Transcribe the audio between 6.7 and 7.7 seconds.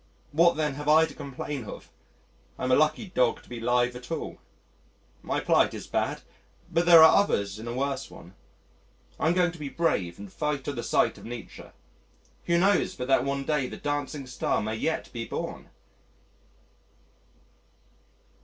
but there are others in